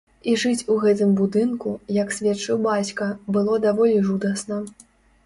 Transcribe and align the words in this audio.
І 0.29 0.31
жыць 0.43 0.67
у 0.75 0.77
гэтым 0.85 1.11
будынку, 1.19 1.73
як 1.97 2.15
сведчыў 2.19 2.57
бацька, 2.69 3.11
было 3.37 3.59
даволі 3.67 4.01
жудасна. 4.09 4.57